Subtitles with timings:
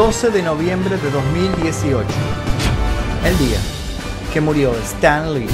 [0.00, 2.08] 12 de noviembre de 2018.
[3.22, 3.58] El día
[4.32, 5.46] que murió Stan Lee.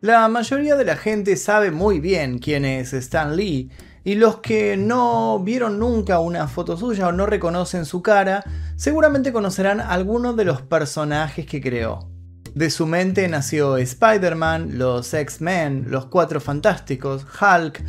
[0.00, 3.72] La mayoría de la gente sabe muy bien quién es Stan Lee,
[4.04, 8.44] y los que no vieron nunca una foto suya o no reconocen su cara,
[8.76, 12.08] seguramente conocerán algunos de los personajes que creó.
[12.54, 17.82] De su mente nació Spider-Man, los X-Men, los Cuatro Fantásticos, Hulk,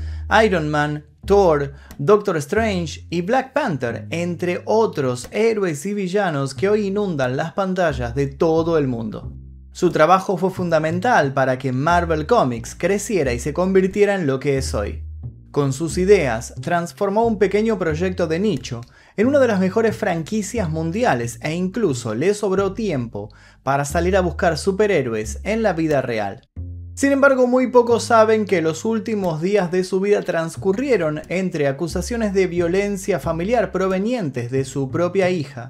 [0.44, 6.88] Iron Man, Thor, Doctor Strange y Black Panther, entre otros héroes y villanos que hoy
[6.88, 9.32] inundan las pantallas de todo el mundo.
[9.72, 14.58] Su trabajo fue fundamental para que Marvel Comics creciera y se convirtiera en lo que
[14.58, 15.04] es hoy.
[15.52, 18.82] Con sus ideas, transformó un pequeño proyecto de nicho
[19.18, 23.30] en una de las mejores franquicias mundiales e incluso le sobró tiempo
[23.62, 26.51] para salir a buscar superhéroes en la vida real.
[26.94, 32.34] Sin embargo, muy pocos saben que los últimos días de su vida transcurrieron entre acusaciones
[32.34, 35.70] de violencia familiar provenientes de su propia hija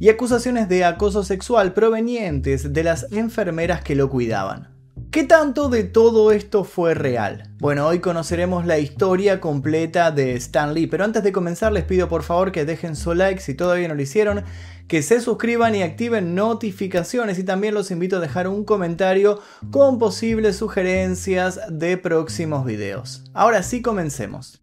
[0.00, 4.74] y acusaciones de acoso sexual provenientes de las enfermeras que lo cuidaban.
[5.10, 7.54] ¿Qué tanto de todo esto fue real?
[7.58, 12.08] Bueno, hoy conoceremos la historia completa de Stan Lee, pero antes de comenzar les pido
[12.08, 14.42] por favor que dejen su like si todavía no lo hicieron,
[14.88, 19.40] que se suscriban y activen notificaciones y también los invito a dejar un comentario
[19.70, 23.24] con posibles sugerencias de próximos videos.
[23.32, 24.60] Ahora sí comencemos.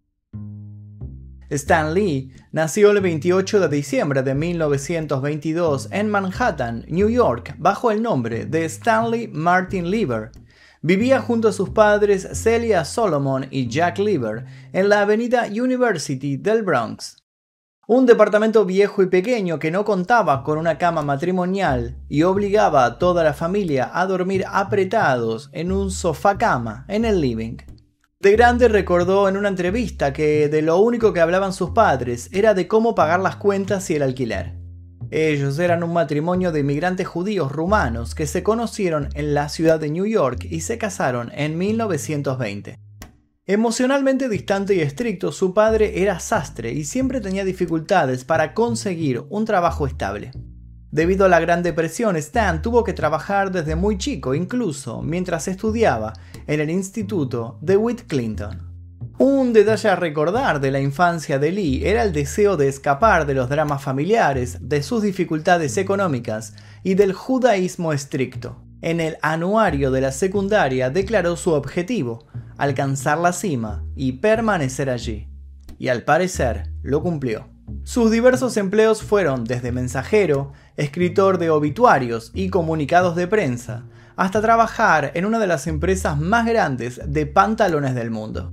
[1.50, 8.00] Stan Lee nació el 28 de diciembre de 1922 en Manhattan, New York, bajo el
[8.00, 10.30] nombre de Stanley Martin Lieber.
[10.80, 16.62] Vivía junto a sus padres Celia Solomon y Jack Lieber en la avenida University del
[16.62, 17.21] Bronx.
[17.94, 22.98] Un departamento viejo y pequeño que no contaba con una cama matrimonial y obligaba a
[22.98, 27.58] toda la familia a dormir apretados en un sofá cama en el living.
[28.18, 32.54] De grande recordó en una entrevista que de lo único que hablaban sus padres era
[32.54, 34.54] de cómo pagar las cuentas y el alquiler.
[35.10, 39.90] Ellos eran un matrimonio de inmigrantes judíos rumanos que se conocieron en la ciudad de
[39.90, 42.81] New York y se casaron en 1920.
[43.52, 49.44] Emocionalmente distante y estricto, su padre era sastre y siempre tenía dificultades para conseguir un
[49.44, 50.30] trabajo estable.
[50.90, 56.14] Debido a la Gran Depresión, Stan tuvo que trabajar desde muy chico, incluso mientras estudiaba
[56.46, 58.72] en el Instituto de Whit Clinton.
[59.18, 63.34] Un detalle a recordar de la infancia de Lee era el deseo de escapar de
[63.34, 68.64] los dramas familiares, de sus dificultades económicas y del judaísmo estricto.
[68.80, 72.26] En el anuario de la secundaria declaró su objetivo,
[72.58, 75.28] alcanzar la cima y permanecer allí.
[75.78, 77.48] Y al parecer lo cumplió.
[77.84, 83.84] Sus diversos empleos fueron desde mensajero, escritor de obituarios y comunicados de prensa,
[84.16, 88.52] hasta trabajar en una de las empresas más grandes de pantalones del mundo.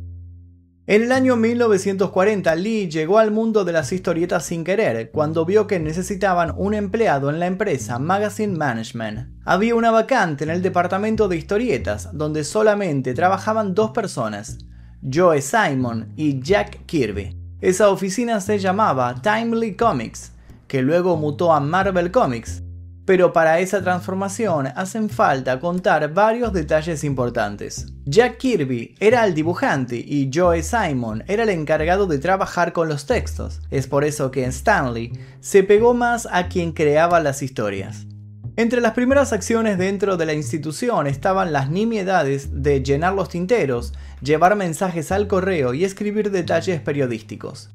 [0.90, 5.68] En el año 1940, Lee llegó al mundo de las historietas sin querer, cuando vio
[5.68, 9.30] que necesitaban un empleado en la empresa Magazine Management.
[9.46, 14.58] Había una vacante en el departamento de historietas, donde solamente trabajaban dos personas,
[15.04, 17.38] Joe Simon y Jack Kirby.
[17.62, 20.32] Esa oficina se llamaba Timely Comics,
[20.68, 22.64] que luego mutó a Marvel Comics,
[23.06, 27.86] pero para esa transformación hacen falta contar varios detalles importantes.
[28.12, 33.06] Jack Kirby era el dibujante y Joe Simon era el encargado de trabajar con los
[33.06, 33.62] textos.
[33.70, 35.12] Es por eso que Stanley
[35.42, 38.08] se pegó más a quien creaba las historias.
[38.56, 43.94] Entre las primeras acciones dentro de la institución estaban las nimiedades de llenar los tinteros,
[44.24, 47.70] llevar mensajes al correo y escribir detalles periodísticos.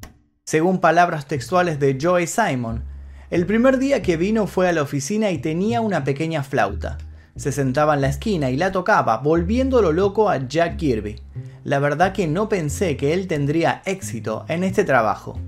[0.44, 2.82] Según palabras textuales de Joey Simon,
[3.30, 6.98] el primer día que vino fue a la oficina y tenía una pequeña flauta.
[7.36, 11.20] Se sentaba en la esquina y la tocaba, volviéndolo loco a Jack Kirby.
[11.64, 15.38] La verdad que no pensé que él tendría éxito en este trabajo.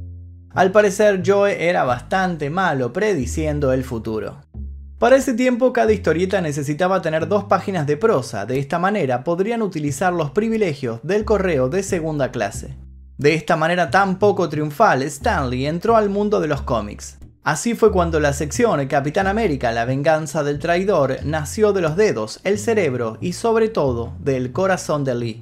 [0.55, 4.39] Al parecer Joe era bastante malo prediciendo el futuro.
[4.99, 9.61] Para ese tiempo cada historieta necesitaba tener dos páginas de prosa, de esta manera podrían
[9.61, 12.75] utilizar los privilegios del correo de segunda clase.
[13.19, 17.19] De esta manera tan poco triunfal, Stanley entró al mundo de los cómics.
[17.47, 22.41] Así fue cuando la sección Capitán América, la venganza del traidor, nació de los dedos,
[22.43, 25.41] el cerebro y sobre todo del corazón de Lee.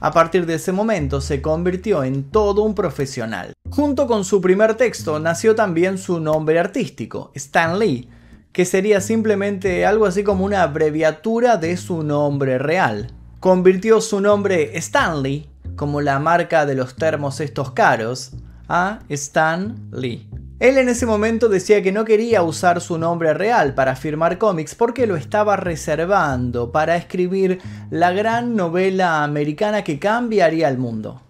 [0.00, 3.54] A partir de ese momento se convirtió en todo un profesional.
[3.70, 8.10] Junto con su primer texto nació también su nombre artístico, Stan Lee,
[8.52, 13.14] que sería simplemente algo así como una abreviatura de su nombre real.
[13.40, 18.32] Convirtió su nombre Stanley, como la marca de los termos estos caros,
[18.68, 20.28] a Stan Lee.
[20.64, 24.74] Él en ese momento decía que no quería usar su nombre real para firmar cómics
[24.74, 31.20] porque lo estaba reservando para escribir la gran novela americana que cambiaría el mundo.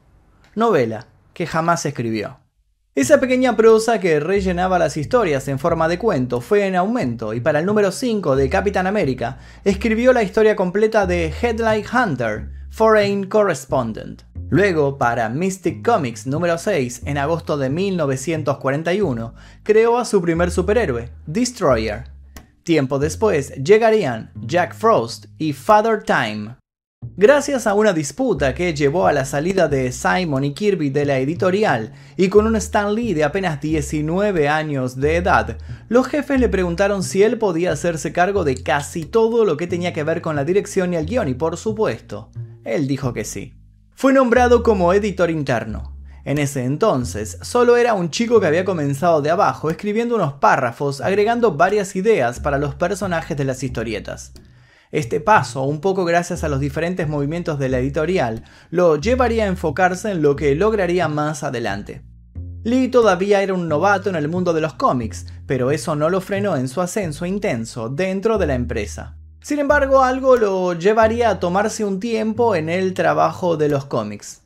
[0.54, 2.38] Novela que jamás escribió.
[2.94, 7.40] Esa pequeña prosa que rellenaba las historias en forma de cuento fue en aumento y
[7.40, 13.26] para el número 5 de Capitán América escribió la historia completa de Headlight Hunter, Foreign
[13.26, 14.22] Correspondent.
[14.50, 21.11] Luego, para Mystic Comics número 6, en agosto de 1941, creó a su primer superhéroe,
[21.26, 22.05] Destroyer.
[22.62, 26.56] Tiempo después llegarían Jack Frost y Father Time.
[27.17, 31.19] Gracias a una disputa que llevó a la salida de Simon y Kirby de la
[31.19, 35.58] editorial y con un Stan Lee de apenas 19 años de edad,
[35.88, 39.93] los jefes le preguntaron si él podía hacerse cargo de casi todo lo que tenía
[39.93, 42.31] que ver con la dirección y el guion y por supuesto,
[42.64, 43.55] él dijo que sí.
[43.96, 45.96] Fue nombrado como editor interno.
[46.25, 51.00] En ese entonces, solo era un chico que había comenzado de abajo escribiendo unos párrafos
[51.00, 54.32] agregando varias ideas para los personajes de las historietas.
[54.91, 59.49] Este paso, un poco gracias a los diferentes movimientos de la editorial, lo llevaría a
[59.49, 62.02] enfocarse en lo que lograría más adelante.
[62.64, 66.20] Lee todavía era un novato en el mundo de los cómics, pero eso no lo
[66.20, 69.19] frenó en su ascenso intenso dentro de la empresa.
[69.44, 74.41] Sin embargo, algo lo llevaría a tomarse un tiempo en el trabajo de los cómics.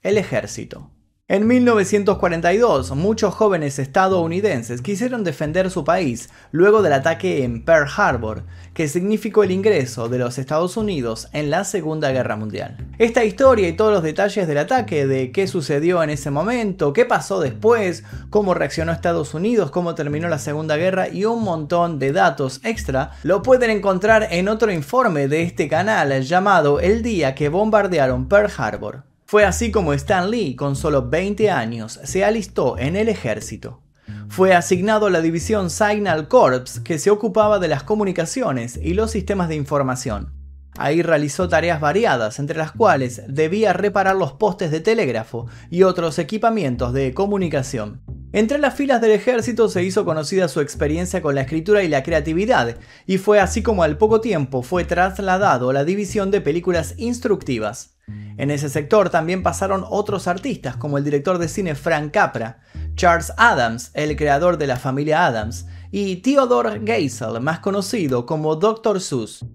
[0.00, 0.92] El ejército.
[1.26, 8.42] En 1942, muchos jóvenes estadounidenses quisieron defender su país luego del ataque en Pearl Harbor,
[8.74, 12.76] que significó el ingreso de los Estados Unidos en la Segunda Guerra Mundial.
[12.98, 17.06] Esta historia y todos los detalles del ataque, de qué sucedió en ese momento, qué
[17.06, 22.12] pasó después, cómo reaccionó Estados Unidos, cómo terminó la Segunda Guerra y un montón de
[22.12, 27.48] datos extra, lo pueden encontrar en otro informe de este canal llamado El día que
[27.48, 29.13] bombardearon Pearl Harbor.
[29.26, 33.80] Fue así como Stan Lee, con solo 20 años, se alistó en el ejército.
[34.28, 39.10] Fue asignado a la división Signal Corps que se ocupaba de las comunicaciones y los
[39.10, 40.32] sistemas de información.
[40.76, 46.18] Ahí realizó tareas variadas, entre las cuales debía reparar los postes de telégrafo y otros
[46.18, 48.02] equipamientos de comunicación.
[48.34, 52.02] Entre las filas del ejército se hizo conocida su experiencia con la escritura y la
[52.02, 52.76] creatividad,
[53.06, 57.96] y fue así como al poco tiempo fue trasladado a la división de películas instructivas.
[58.36, 62.58] En ese sector también pasaron otros artistas como el director de cine Frank Capra,
[62.96, 69.00] Charles Adams, el creador de la familia Adams, y Theodore Geisel, más conocido como Dr.
[69.00, 69.46] Seuss.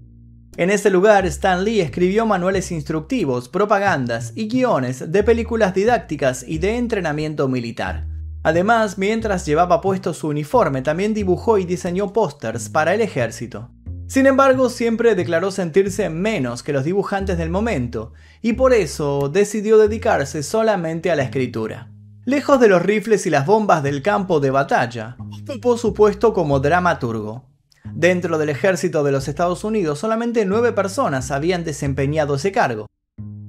[0.55, 6.59] En ese lugar, Stan Lee escribió manuales instructivos, propagandas y guiones de películas didácticas y
[6.59, 8.08] de entrenamiento militar.
[8.43, 13.69] Además, mientras llevaba puesto su uniforme, también dibujó y diseñó pósters para el ejército.
[14.07, 19.77] Sin embargo, siempre declaró sentirse menos que los dibujantes del momento, y por eso decidió
[19.77, 21.91] dedicarse solamente a la escritura.
[22.25, 26.59] Lejos de los rifles y las bombas del campo de batalla, ocupó su puesto como
[26.59, 27.43] dramaturgo.
[27.93, 32.87] Dentro del ejército de los Estados Unidos, solamente nueve personas habían desempeñado ese cargo.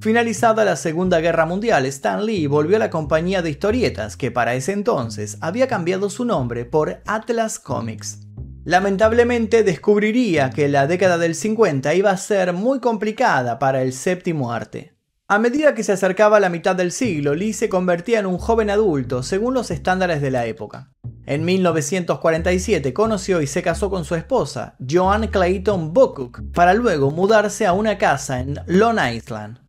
[0.00, 4.54] Finalizada la Segunda Guerra Mundial, Stan Lee volvió a la compañía de historietas que para
[4.54, 8.20] ese entonces había cambiado su nombre por Atlas Comics.
[8.64, 14.54] Lamentablemente descubriría que la década del 50 iba a ser muy complicada para el séptimo
[14.54, 14.94] arte.
[15.28, 18.70] A medida que se acercaba la mitad del siglo, Lee se convertía en un joven
[18.70, 20.92] adulto según los estándares de la época.
[21.26, 27.66] En 1947 conoció y se casó con su esposa, Joan Clayton Bocook, para luego mudarse
[27.66, 29.60] a una casa en Long Island.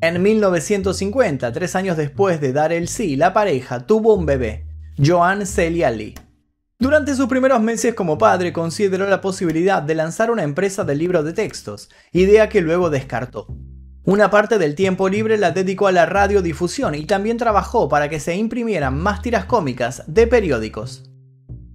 [0.00, 4.64] En 1950, tres años después de dar el sí, la pareja tuvo un bebé,
[4.96, 6.14] Joan Celia Lee.
[6.78, 11.24] Durante sus primeros meses como padre consideró la posibilidad de lanzar una empresa de libros
[11.24, 13.48] de textos, idea que luego descartó.
[14.04, 18.20] Una parte del tiempo libre la dedicó a la radiodifusión y también trabajó para que
[18.20, 21.10] se imprimieran más tiras cómicas de periódicos.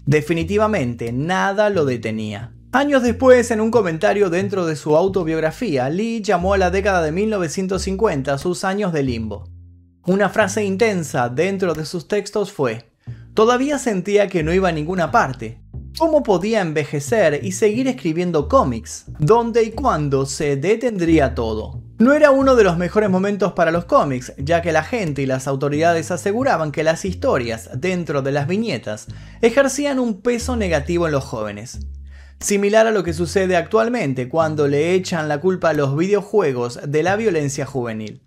[0.05, 2.53] Definitivamente nada lo detenía.
[2.75, 7.11] Años después, en un comentario dentro de su autobiografía, Lee llamó a la década de
[7.11, 9.47] 1950 sus años de limbo.
[10.07, 12.91] Una frase intensa dentro de sus textos fue,
[13.35, 15.61] Todavía sentía que no iba a ninguna parte.
[15.99, 19.05] ¿Cómo podía envejecer y seguir escribiendo cómics?
[19.19, 21.79] ¿Dónde y cuándo se detendría todo?
[21.99, 25.27] No era uno de los mejores momentos para los cómics, ya que la gente y
[25.27, 29.05] las autoridades aseguraban que las historias dentro de las viñetas
[29.41, 31.79] ejercían un peso negativo en los jóvenes.
[32.43, 37.01] Similar a lo que sucede actualmente cuando le echan la culpa a los videojuegos de
[37.01, 38.21] la violencia juvenil.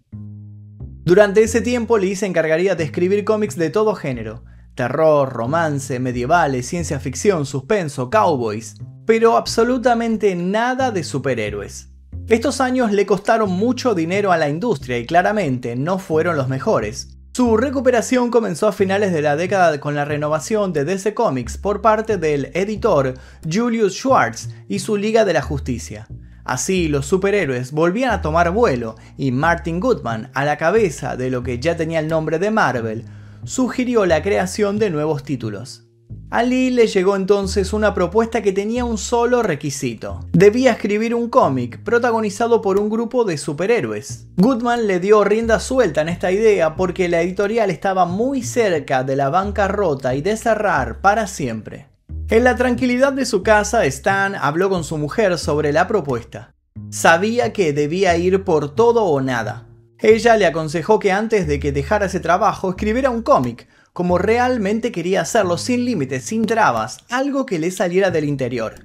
[1.05, 4.43] Durante ese tiempo Lee se encargaría de escribir cómics de todo género,
[4.75, 11.91] terror, romance, medievales, ciencia ficción, suspenso, cowboys, pero absolutamente nada de superhéroes.
[12.27, 17.16] Estos años le costaron mucho dinero a la industria y claramente no fueron los mejores.
[17.37, 21.83] Su recuperación comenzó a finales de la década con la renovación de DC Comics por
[21.83, 23.13] parte del editor
[23.47, 26.09] Julius Schwartz y su Liga de la Justicia.
[26.45, 31.43] Así los superhéroes volvían a tomar vuelo y Martin Goodman, a la cabeza de lo
[31.43, 33.05] que ya tenía el nombre de Marvel,
[33.45, 35.86] sugirió la creación de nuevos títulos.
[36.29, 40.27] A Lee le llegó entonces una propuesta que tenía un solo requisito.
[40.33, 44.27] Debía escribir un cómic protagonizado por un grupo de superhéroes.
[44.37, 49.15] Goodman le dio rienda suelta en esta idea porque la editorial estaba muy cerca de
[49.15, 51.87] la bancarrota y de cerrar para siempre.
[52.29, 56.53] En la tranquilidad de su casa, Stan habló con su mujer sobre la propuesta.
[56.91, 59.69] Sabía que debía ir por todo o nada.
[60.01, 64.93] Ella le aconsejó que antes de que dejara ese trabajo escribiera un cómic, como realmente
[64.93, 68.85] quería hacerlo sin límites, sin trabas, algo que le saliera del interior.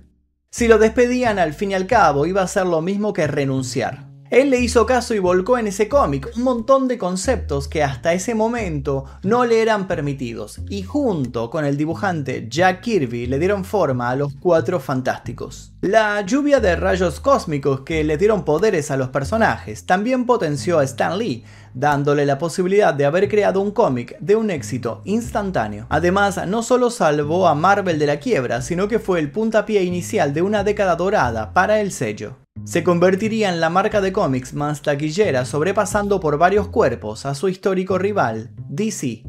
[0.52, 4.11] Si lo despedían al fin y al cabo iba a ser lo mismo que renunciar.
[4.32, 8.14] Él le hizo caso y volcó en ese cómic un montón de conceptos que hasta
[8.14, 13.66] ese momento no le eran permitidos, y junto con el dibujante Jack Kirby le dieron
[13.66, 15.74] forma a los Cuatro Fantásticos.
[15.82, 20.86] La lluvia de rayos cósmicos que le dieron poderes a los personajes también potenció a
[20.86, 25.88] Stan Lee, dándole la posibilidad de haber creado un cómic de un éxito instantáneo.
[25.90, 30.34] Además, no solo salvó a Marvel de la quiebra, sino que fue el puntapié inicial
[30.34, 34.82] de una década dorada para el sello se convertiría en la marca de cómics más
[34.82, 39.24] taquillera sobrepasando por varios cuerpos a su histórico rival, DC.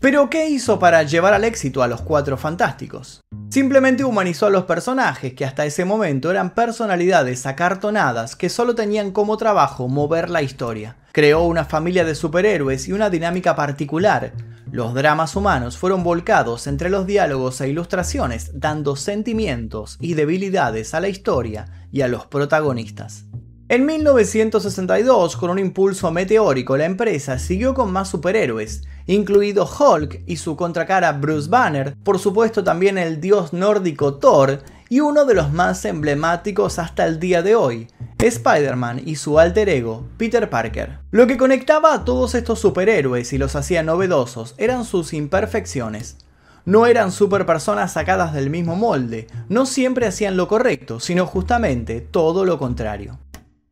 [0.00, 3.20] Pero ¿qué hizo para llevar al éxito a los Cuatro Fantásticos?
[3.50, 9.10] Simplemente humanizó a los personajes que hasta ese momento eran personalidades acartonadas que solo tenían
[9.10, 10.96] como trabajo mover la historia.
[11.12, 14.32] Creó una familia de superhéroes y una dinámica particular,
[14.72, 21.00] los dramas humanos fueron volcados entre los diálogos e ilustraciones, dando sentimientos y debilidades a
[21.00, 23.24] la historia y a los protagonistas.
[23.68, 30.36] En 1962, con un impulso meteórico, la empresa siguió con más superhéroes, incluido Hulk y
[30.36, 35.52] su contracara Bruce Banner, por supuesto también el dios nórdico Thor, y uno de los
[35.52, 37.86] más emblemáticos hasta el día de hoy,
[38.18, 40.98] Spider-Man y su alter ego, Peter Parker.
[41.12, 46.16] Lo que conectaba a todos estos superhéroes y los hacía novedosos eran sus imperfecciones.
[46.64, 52.44] No eran superpersonas sacadas del mismo molde, no siempre hacían lo correcto, sino justamente todo
[52.44, 53.16] lo contrario.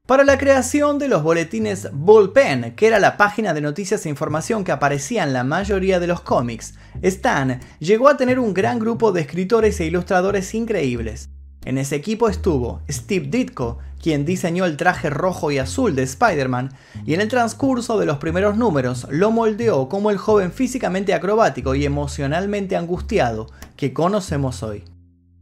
[0.09, 4.65] Para la creación de los boletines Bullpen, que era la página de noticias e información
[4.65, 9.13] que aparecía en la mayoría de los cómics, Stan llegó a tener un gran grupo
[9.13, 11.29] de escritores e ilustradores increíbles.
[11.67, 16.73] En ese equipo estuvo Steve Ditko, quien diseñó el traje rojo y azul de Spider-Man,
[17.05, 21.75] y en el transcurso de los primeros números lo moldeó como el joven físicamente acrobático
[21.75, 24.85] y emocionalmente angustiado que conocemos hoy.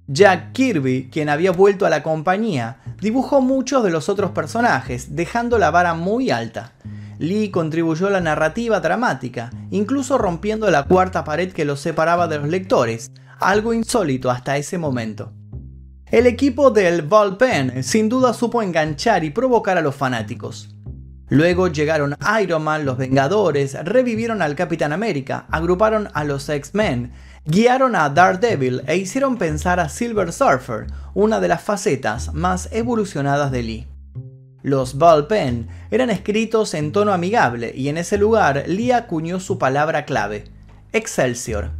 [0.08, 5.58] Jack Kirby, quien había vuelto a la compañía, dibujó muchos de los otros personajes, dejando
[5.58, 6.74] la vara muy alta.
[7.18, 12.38] Lee contribuyó a la narrativa dramática, incluso rompiendo la cuarta pared que los separaba de
[12.38, 13.10] los lectores,
[13.40, 15.32] algo insólito hasta ese momento.
[16.06, 20.75] El equipo del Ballpen sin duda supo enganchar y provocar a los fanáticos.
[21.28, 27.12] Luego llegaron Iron Man, los Vengadores, revivieron al Capitán América, agruparon a los X-Men,
[27.44, 33.50] guiaron a Daredevil e hicieron pensar a Silver Surfer, una de las facetas más evolucionadas
[33.50, 33.86] de Lee.
[34.62, 40.04] Los Ballpen eran escritos en tono amigable y en ese lugar Lee acuñó su palabra
[40.04, 40.44] clave,
[40.92, 41.70] Excelsior.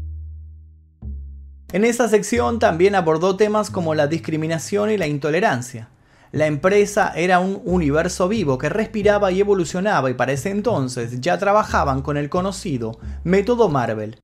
[1.72, 5.88] En esa sección también abordó temas como la discriminación y la intolerancia.
[6.32, 11.38] La empresa era un universo vivo que respiraba y evolucionaba y para ese entonces ya
[11.38, 14.20] trabajaban con el conocido método Marvel.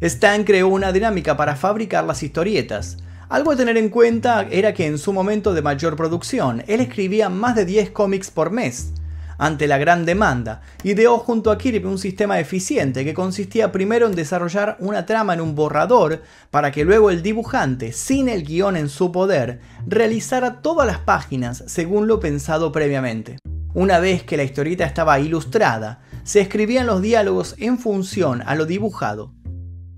[0.00, 2.98] Stan creó una dinámica para fabricar las historietas.
[3.28, 7.28] Algo a tener en cuenta era que en su momento de mayor producción, él escribía
[7.28, 8.92] más de 10 cómics por mes
[9.38, 14.14] ante la gran demanda, ideó junto a Kirby un sistema eficiente que consistía primero en
[14.14, 18.88] desarrollar una trama en un borrador para que luego el dibujante, sin el guion en
[18.88, 23.38] su poder, realizara todas las páginas según lo pensado previamente.
[23.74, 28.64] Una vez que la historieta estaba ilustrada, se escribían los diálogos en función a lo
[28.64, 29.34] dibujado.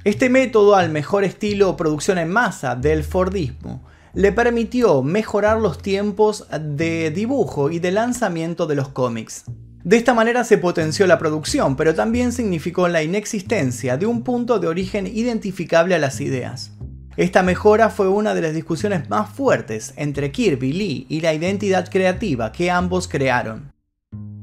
[0.04, 3.87] Este método, al mejor estilo producción en masa del Fordismo,
[4.18, 9.44] le permitió mejorar los tiempos de dibujo y de lanzamiento de los cómics.
[9.84, 14.58] De esta manera se potenció la producción, pero también significó la inexistencia de un punto
[14.58, 16.72] de origen identificable a las ideas.
[17.16, 21.88] Esta mejora fue una de las discusiones más fuertes entre Kirby, Lee y la identidad
[21.88, 23.72] creativa que ambos crearon.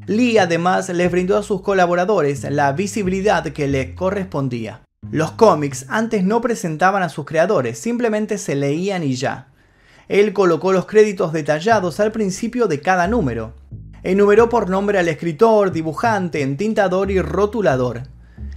[0.07, 4.83] Lee además les brindó a sus colaboradores la visibilidad que les correspondía.
[5.11, 9.49] Los cómics antes no presentaban a sus creadores, simplemente se leían y ya.
[10.07, 13.53] Él colocó los créditos detallados al principio de cada número.
[14.03, 18.03] Enumeró por nombre al escritor, dibujante, entintador y rotulador.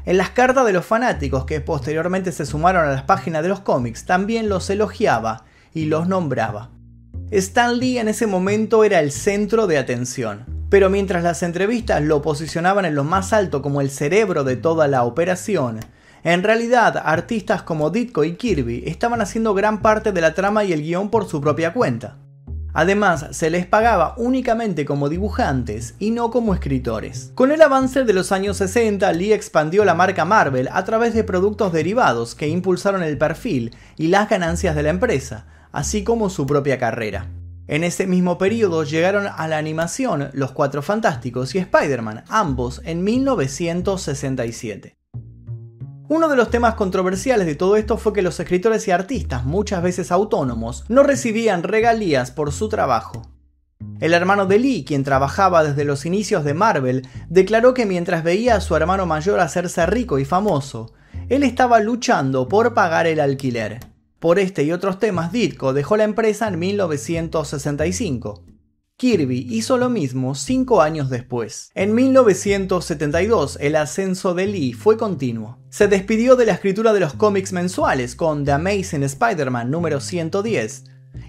[0.04, 3.60] En las cartas de los fanáticos que posteriormente se sumaron a las páginas de los
[3.60, 6.70] cómics también los elogiaba y los nombraba.
[7.30, 10.58] Stan Lee en ese momento era el centro de atención.
[10.70, 14.86] Pero mientras las entrevistas lo posicionaban en lo más alto como el cerebro de toda
[14.86, 15.80] la operación,
[16.24, 20.72] en realidad artistas como Ditko y Kirby estaban haciendo gran parte de la trama y
[20.72, 22.18] el guion por su propia cuenta.
[22.74, 27.32] Además, se les pagaba únicamente como dibujantes y no como escritores.
[27.34, 31.24] Con el avance de los años 60, Lee expandió la marca Marvel a través de
[31.24, 36.46] productos derivados que impulsaron el perfil y las ganancias de la empresa, así como su
[36.46, 37.26] propia carrera.
[37.66, 43.04] En ese mismo periodo llegaron a la animación Los Cuatro Fantásticos y Spider-Man, ambos en
[43.04, 44.97] 1967.
[46.10, 49.82] Uno de los temas controversiales de todo esto fue que los escritores y artistas, muchas
[49.82, 53.28] veces autónomos, no recibían regalías por su trabajo.
[54.00, 58.56] El hermano de Lee, quien trabajaba desde los inicios de Marvel, declaró que mientras veía
[58.56, 60.94] a su hermano mayor hacerse rico y famoso,
[61.28, 63.80] él estaba luchando por pagar el alquiler.
[64.18, 68.44] Por este y otros temas, Ditko dejó la empresa en 1965.
[68.98, 71.70] Kirby hizo lo mismo cinco años después.
[71.76, 75.56] En 1972, el ascenso de Lee fue continuo.
[75.70, 80.82] Se despidió de la escritura de los cómics mensuales con The Amazing Spider-Man número 110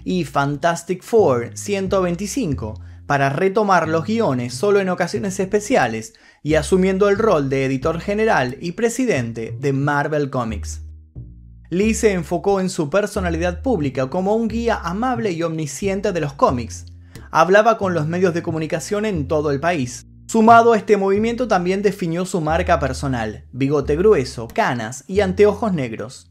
[0.04, 7.18] y Fantastic Four 125 para retomar los guiones solo en ocasiones especiales y asumiendo el
[7.18, 10.80] rol de editor general y presidente de Marvel Comics.
[11.68, 16.32] Lee se enfocó en su personalidad pública como un guía amable y omnisciente de los
[16.32, 16.86] cómics,
[17.30, 20.06] hablaba con los medios de comunicación en todo el país.
[20.26, 26.30] Sumado a este movimiento también definió su marca personal, bigote grueso, canas y anteojos negros.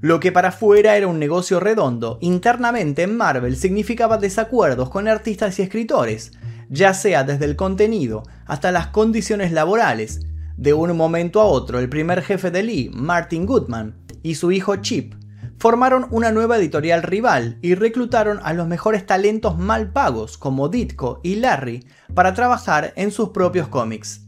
[0.00, 5.58] Lo que para afuera era un negocio redondo, internamente en Marvel significaba desacuerdos con artistas
[5.58, 6.32] y escritores,
[6.68, 10.20] ya sea desde el contenido hasta las condiciones laborales.
[10.58, 14.76] De un momento a otro, el primer jefe de Lee, Martin Goodman, y su hijo
[14.76, 15.14] Chip
[15.58, 21.20] formaron una nueva editorial rival y reclutaron a los mejores talentos mal pagos como Ditko
[21.22, 24.22] y Larry para trabajar en sus propios cómics.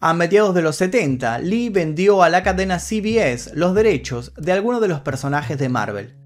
[0.00, 4.80] A mediados de los 70, Lee vendió a la cadena CBS los derechos de algunos
[4.80, 6.16] de los personajes de Marvel.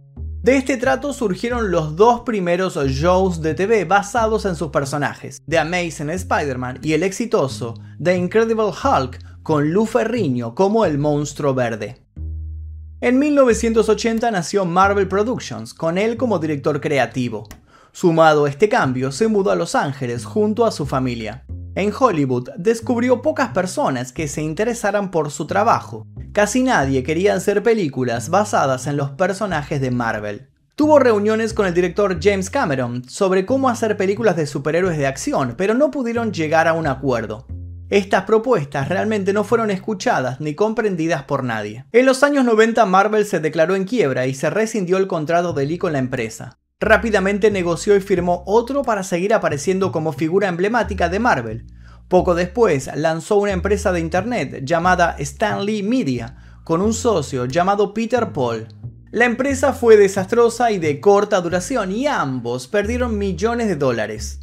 [0.42, 5.58] De este trato surgieron los dos primeros shows de TV basados en sus personajes, The
[5.58, 12.07] Amazing Spider-Man y el exitoso The Incredible Hulk con Lou Ferrigno como el monstruo verde.
[13.00, 17.46] En 1980 nació Marvel Productions, con él como director creativo.
[17.92, 21.44] Sumado a este cambio, se mudó a Los Ángeles junto a su familia.
[21.76, 26.08] En Hollywood descubrió pocas personas que se interesaran por su trabajo.
[26.32, 30.48] Casi nadie quería hacer películas basadas en los personajes de Marvel.
[30.74, 35.54] Tuvo reuniones con el director James Cameron sobre cómo hacer películas de superhéroes de acción,
[35.56, 37.46] pero no pudieron llegar a un acuerdo.
[37.90, 41.86] Estas propuestas realmente no fueron escuchadas ni comprendidas por nadie.
[41.92, 45.64] En los años 90 Marvel se declaró en quiebra y se rescindió el contrato de
[45.64, 46.58] Lee con la empresa.
[46.80, 51.66] Rápidamente negoció y firmó otro para seguir apareciendo como figura emblemática de Marvel.
[52.08, 58.32] Poco después lanzó una empresa de internet llamada Stanley Media, con un socio llamado Peter
[58.34, 58.68] Paul.
[59.10, 64.40] La empresa fue desastrosa y de corta duración y ambos perdieron millones de dólares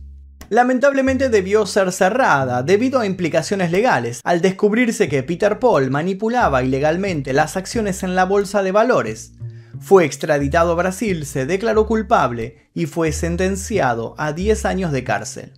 [0.56, 7.34] lamentablemente debió ser cerrada debido a implicaciones legales, al descubrirse que Peter Paul manipulaba ilegalmente
[7.34, 9.34] las acciones en la bolsa de valores.
[9.82, 15.54] Fue extraditado a Brasil, se declaró culpable y fue sentenciado a 10 años de cárcel.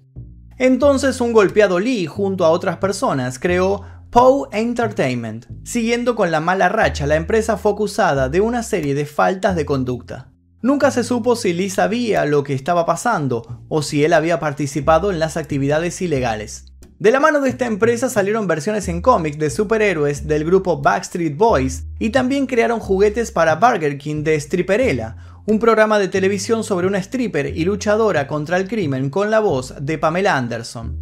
[0.57, 5.45] Entonces un golpeado Lee junto a otras personas creó Poe Entertainment.
[5.63, 9.65] Siguiendo con la mala racha, la empresa fue acusada de una serie de faltas de
[9.65, 10.31] conducta.
[10.61, 15.11] Nunca se supo si Lee sabía lo que estaba pasando o si él había participado
[15.11, 16.73] en las actividades ilegales.
[16.97, 21.37] De la mano de esta empresa salieron versiones en cómics de superhéroes del grupo Backstreet
[21.37, 25.15] Boys y también crearon juguetes para Burger King de Stripperella,
[25.45, 29.75] un programa de televisión sobre una stripper y luchadora contra el crimen con la voz
[29.79, 30.97] de Pamela Anderson.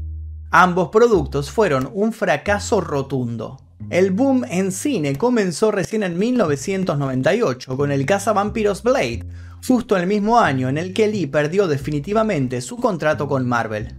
[0.51, 3.57] Ambos productos fueron un fracaso rotundo.
[3.89, 9.25] El boom en cine comenzó recién en 1998 con el Vampiros Blade,
[9.67, 13.95] justo el mismo año en el que Lee perdió definitivamente su contrato con Marvel.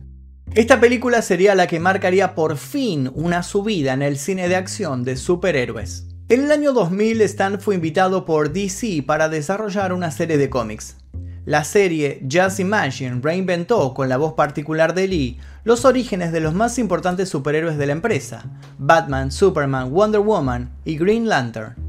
[0.54, 5.04] Esta película sería la que marcaría por fin una subida en el cine de acción
[5.04, 6.06] de superhéroes.
[6.28, 10.96] En el año 2000 Stan fue invitado por DC para desarrollar una serie de cómics.
[11.44, 16.54] La serie Just Imagine reinventó, con la voz particular de Lee, los orígenes de los
[16.54, 18.44] más importantes superhéroes de la empresa,
[18.78, 21.85] Batman, Superman, Wonder Woman y Green Lantern.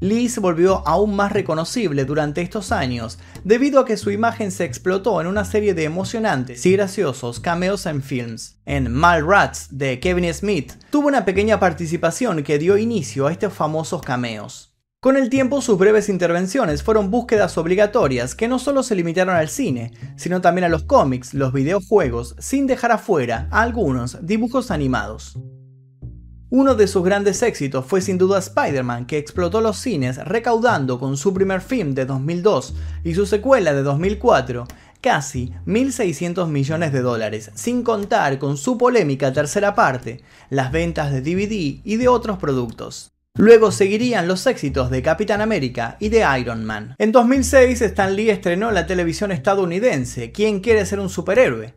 [0.00, 4.64] Lee se volvió aún más reconocible durante estos años debido a que su imagen se
[4.64, 8.58] explotó en una serie de emocionantes y graciosos cameos en films.
[8.66, 14.02] En Mallrats de Kevin Smith tuvo una pequeña participación que dio inicio a estos famosos
[14.02, 14.74] cameos.
[15.04, 19.50] Con el tiempo sus breves intervenciones fueron búsquedas obligatorias que no solo se limitaron al
[19.50, 25.38] cine, sino también a los cómics, los videojuegos, sin dejar afuera algunos dibujos animados.
[26.56, 31.16] Uno de sus grandes éxitos fue sin duda Spider-Man, que explotó los cines recaudando con
[31.16, 34.64] su primer film de 2002 y su secuela de 2004
[35.00, 41.22] casi 1.600 millones de dólares, sin contar con su polémica tercera parte, las ventas de
[41.22, 43.10] DVD y de otros productos.
[43.36, 46.94] Luego seguirían los éxitos de Capitán América y de Iron Man.
[46.98, 51.74] En 2006 Stan Lee estrenó la televisión estadounidense ¿Quién quiere ser un superhéroe?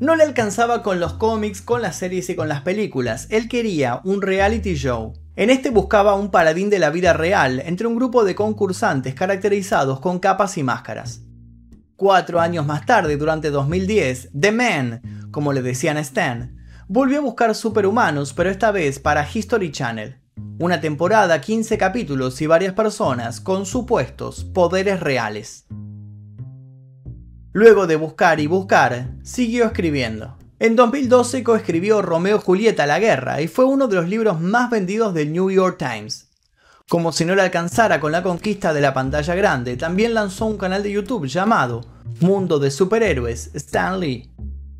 [0.00, 4.00] No le alcanzaba con los cómics, con las series y con las películas, él quería
[4.04, 5.12] un reality show.
[5.36, 10.00] En este buscaba un paladín de la vida real entre un grupo de concursantes caracterizados
[10.00, 11.22] con capas y máscaras.
[11.96, 16.56] Cuatro años más tarde, durante 2010, The Man, como le decían a Stan,
[16.88, 20.20] volvió a buscar superhumanos, pero esta vez para History Channel.
[20.58, 25.66] Una temporada, 15 capítulos y varias personas con supuestos poderes reales.
[27.56, 30.36] Luego de buscar y buscar, siguió escribiendo.
[30.58, 35.14] En 2012 coescribió Romeo Julieta la Guerra y fue uno de los libros más vendidos
[35.14, 36.30] del New York Times.
[36.88, 40.58] Como si no le alcanzara con la conquista de la pantalla grande, también lanzó un
[40.58, 41.82] canal de YouTube llamado
[42.18, 44.32] Mundo de Superhéroes Stan Lee.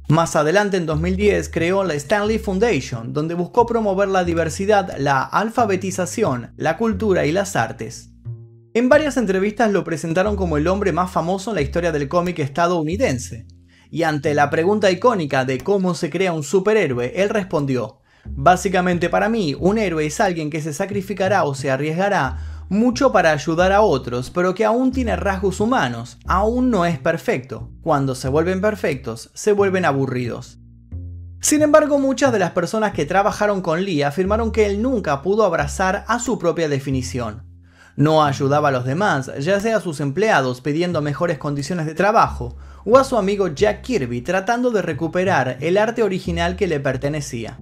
[0.09, 6.53] Más adelante, en 2010, creó la Stanley Foundation, donde buscó promover la diversidad, la alfabetización,
[6.57, 8.14] la cultura y las artes.
[8.77, 12.41] En varias entrevistas lo presentaron como el hombre más famoso en la historia del cómic
[12.41, 13.47] estadounidense.
[13.89, 19.29] Y ante la pregunta icónica de cómo se crea un superhéroe, él respondió, Básicamente para
[19.29, 23.83] mí, un héroe es alguien que se sacrificará o se arriesgará mucho para ayudar a
[23.83, 27.71] otros, pero que aún tiene rasgos humanos, aún no es perfecto.
[27.81, 30.59] Cuando se vuelven perfectos, se vuelven aburridos.
[31.41, 35.45] Sin embargo, muchas de las personas que trabajaron con Lee afirmaron que él nunca pudo
[35.45, 37.54] abrazar a su propia definición.
[37.97, 42.57] No ayudaba a los demás, ya sea a sus empleados pidiendo mejores condiciones de trabajo,
[42.85, 47.59] o a su amigo Jack Kirby tratando de recuperar el arte original que le pertenecía.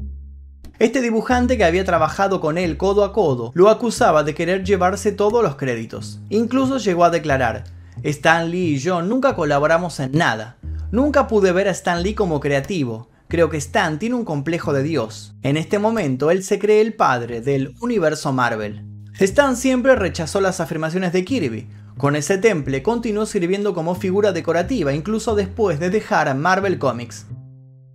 [0.79, 5.13] Este dibujante que había trabajado con él codo a codo lo acusaba de querer llevarse
[5.13, 6.19] todos los créditos.
[6.29, 7.65] Incluso llegó a declarar,
[8.03, 10.57] Stan Lee y yo nunca colaboramos en nada.
[10.91, 13.11] Nunca pude ver a Stan Lee como creativo.
[13.29, 15.35] Creo que Stan tiene un complejo de Dios.
[15.43, 18.92] En este momento él se cree el padre del universo Marvel.
[19.19, 21.69] Stan siempre rechazó las afirmaciones de Kirby.
[21.99, 27.27] Con ese temple continuó sirviendo como figura decorativa incluso después de dejar Marvel Comics.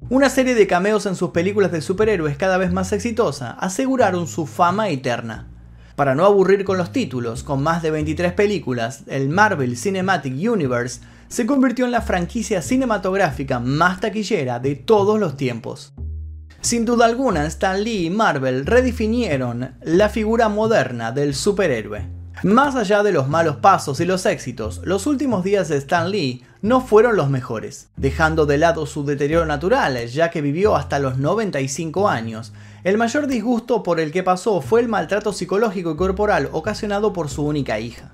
[0.10, 4.46] Una serie de cameos en sus películas de superhéroes cada vez más exitosa aseguraron su
[4.46, 5.48] fama eterna.
[5.96, 11.02] Para no aburrir con los títulos, con más de 23 películas, el Marvel Cinematic Universe
[11.28, 15.94] se convirtió en la franquicia cinematográfica más taquillera de todos los tiempos.
[16.68, 22.10] Sin duda alguna, Stan Lee y Marvel redefinieron la figura moderna del superhéroe.
[22.44, 26.44] Más allá de los malos pasos y los éxitos, los últimos días de Stan Lee
[26.62, 31.18] no fueron los mejores, dejando de lado su deterioro natural, ya que vivió hasta los
[31.18, 32.52] 95 años.
[32.84, 37.30] El mayor disgusto por el que pasó fue el maltrato psicológico y corporal ocasionado por
[37.30, 38.12] su única hija.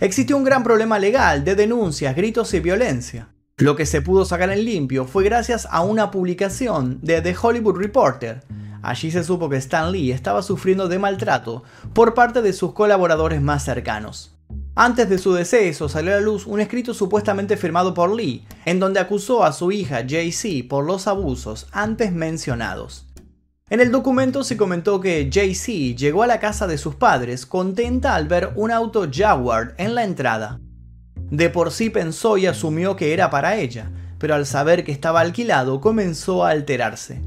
[0.00, 3.28] Existió un gran problema legal de denuncias, gritos y violencia.
[3.58, 7.78] Lo que se pudo sacar en limpio fue gracias a una publicación de The Hollywood
[7.78, 8.42] Reporter,
[8.86, 13.42] Allí se supo que Stan Lee estaba sufriendo de maltrato por parte de sus colaboradores
[13.42, 14.32] más cercanos.
[14.76, 18.78] Antes de su deceso salió a la luz un escrito supuestamente firmado por Lee, en
[18.78, 23.06] donde acusó a su hija JC por los abusos antes mencionados.
[23.70, 28.14] En el documento se comentó que JC llegó a la casa de sus padres contenta
[28.14, 30.60] al ver un auto Jaguar en la entrada.
[31.30, 35.20] De por sí pensó y asumió que era para ella, pero al saber que estaba
[35.20, 37.20] alquilado comenzó a alterarse.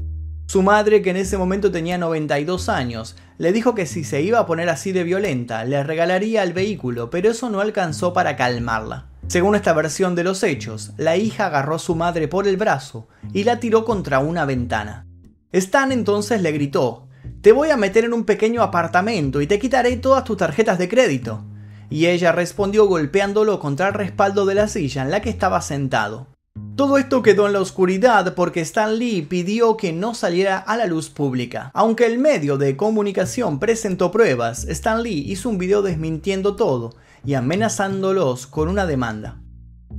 [0.46, 4.40] Su madre, que en ese momento tenía 92 años, le dijo que si se iba
[4.40, 9.06] a poner así de violenta, le regalaría el vehículo, pero eso no alcanzó para calmarla.
[9.28, 13.06] Según esta versión de los hechos, la hija agarró a su madre por el brazo
[13.32, 15.06] y la tiró contra una ventana.
[15.52, 17.06] Stan entonces le gritó,
[17.42, 20.88] Te voy a meter en un pequeño apartamento y te quitaré todas tus tarjetas de
[20.88, 21.44] crédito.
[21.90, 26.28] Y ella respondió golpeándolo contra el respaldo de la silla en la que estaba sentado.
[26.76, 30.86] Todo esto quedó en la oscuridad porque Stan Lee pidió que no saliera a la
[30.86, 31.70] luz pública.
[31.74, 37.34] Aunque el medio de comunicación presentó pruebas, Stan Lee hizo un video desmintiendo todo y
[37.34, 39.40] amenazándolos con una demanda.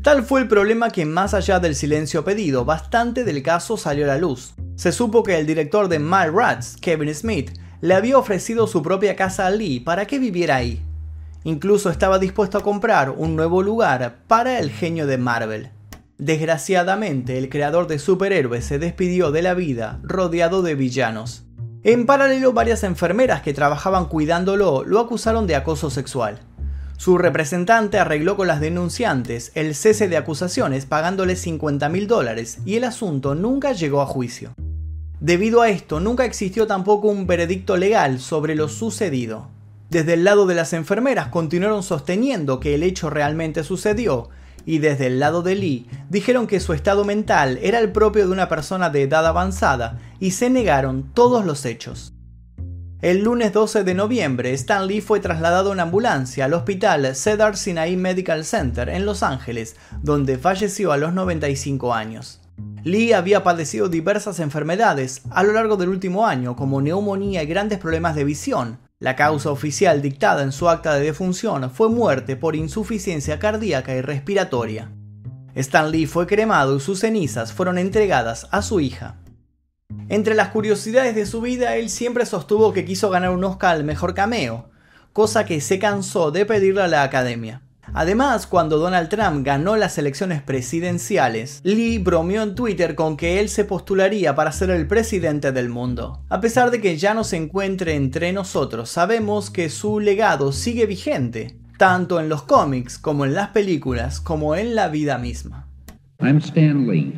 [0.02, 4.08] Tal fue el problema que más allá del silencio pedido, bastante del caso salió a
[4.08, 4.56] la luz.
[4.76, 7.52] Se supo que el director de Rats, Kevin Smith,
[7.82, 10.82] le había ofrecido su propia casa a Lee para que viviera ahí.
[11.44, 15.70] Incluso estaba dispuesto a comprar un nuevo lugar para el genio de Marvel.
[16.18, 21.46] Desgraciadamente, el creador de superhéroes se despidió de la vida rodeado de villanos.
[21.84, 26.42] En paralelo, varias enfermeras que trabajaban cuidándolo lo acusaron de acoso sexual.
[26.96, 32.76] Su representante arregló con las denunciantes el cese de acusaciones pagándole 50 mil dólares y
[32.76, 34.54] el asunto nunca llegó a juicio.
[35.20, 39.48] Debido a esto, nunca existió tampoco un veredicto legal sobre lo sucedido.
[39.92, 44.30] Desde el lado de las enfermeras continuaron sosteniendo que el hecho realmente sucedió,
[44.66, 48.32] y desde el lado de Lee dijeron que su estado mental era el propio de
[48.32, 52.14] una persona de edad avanzada y se negaron todos los hechos.
[53.02, 57.98] El lunes 12 de noviembre, Stan Lee fue trasladado en ambulancia al hospital Cedar Sinai
[57.98, 62.40] Medical Center en Los Ángeles, donde falleció a los 95 años.
[62.86, 67.80] Lee había padecido diversas enfermedades a lo largo del último año, como neumonía y grandes
[67.80, 72.56] problemas de visión, la causa oficial dictada en su acta de defunción fue muerte por
[72.56, 74.92] insuficiencia cardíaca y respiratoria.
[75.56, 79.18] Stan Lee fue cremado y sus cenizas fueron entregadas a su hija.
[80.08, 83.84] Entre las curiosidades de su vida, él siempre sostuvo que quiso ganar un Oscar al
[83.84, 84.70] mejor cameo,
[85.14, 87.64] cosa que se cansó de pedirle a la academia.
[87.94, 93.50] Además, cuando Donald Trump ganó las elecciones presidenciales, Lee bromeó en Twitter con que él
[93.50, 96.22] se postularía para ser el presidente del mundo.
[96.30, 100.86] A pesar de que ya no se encuentre entre nosotros, sabemos que su legado sigue
[100.86, 105.68] vigente, tanto en los cómics como en las películas, como en la vida misma.
[106.22, 107.14] I'm Stan Lee.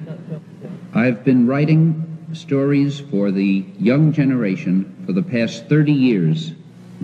[0.95, 6.53] I've been writing stories for the young generation for the past 30 years.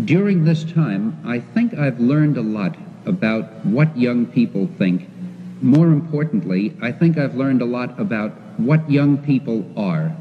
[0.06, 2.76] During this time, I think I've learned a lot
[3.10, 5.10] about what young people think.
[5.62, 10.16] More importantly, I think I've learned a lot about what young people are.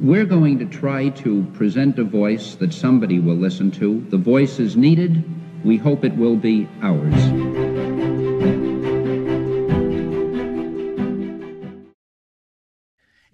[0.00, 4.06] We're going to try to present a voice that somebody will listen to.
[4.10, 5.24] The voice is needed.
[5.64, 7.47] We hope it will be ours.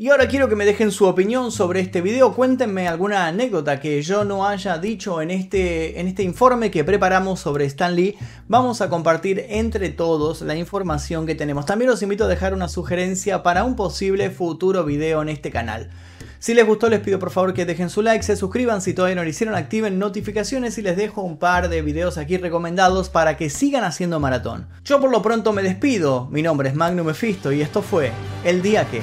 [0.04, 4.02] Y ahora quiero que me dejen su opinión sobre este video, cuéntenme alguna anécdota que
[4.02, 8.14] yo no haya dicho en este, en este informe que preparamos sobre Stan Lee.
[8.46, 11.64] Vamos a compartir entre todos la información que tenemos.
[11.64, 15.88] También los invito a dejar una sugerencia para un posible futuro video en este canal.
[16.38, 19.16] Si les gustó les pido por favor que dejen su like, se suscriban si todavía
[19.16, 23.38] no lo hicieron, activen notificaciones y les dejo un par de videos aquí recomendados para
[23.38, 24.66] que sigan haciendo maratón.
[24.84, 28.12] Yo por lo pronto me despido, mi nombre es Magnum Mephisto y esto fue
[28.44, 29.00] El Día Que...